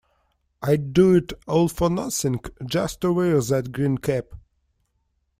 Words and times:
I'd 0.63 0.93
do 0.93 1.13
it 1.13 1.31
all 1.47 1.67
for 1.67 1.87
nothing 1.87 2.39
just 2.65 3.01
to 3.01 3.13
wear 3.13 3.39
that 3.39 3.71
green 3.71 3.99
cap. 3.99 4.25